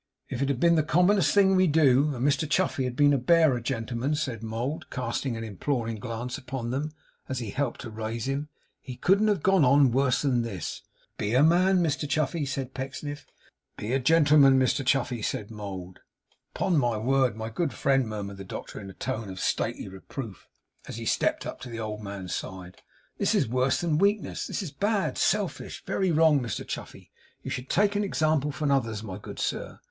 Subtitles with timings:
[0.29, 3.19] 'If it had been the commonest thing we do, and Mr Chuffey had been a
[3.19, 6.91] Bearer, gentlemen,' said Mould, casting an imploring glance upon them,
[7.29, 10.81] as he helped to raise him, 'he couldn't have gone on worse than this.'
[11.19, 13.27] 'Be a man, Mr Chuffey,' said Pecksniff.
[13.77, 15.99] 'Be a gentleman, Mr Chuffey,' said Mould.
[16.55, 20.47] 'Upon my word, my good friend,' murmured the doctor, in a tone of stately reproof,
[20.87, 22.81] as he stepped up to the old man's side,
[23.19, 24.47] 'this is worse than weakness.
[24.47, 27.11] This is bad, selfish, very wrong, Mr Chuffey.
[27.43, 29.79] You should take example from others, my good sir.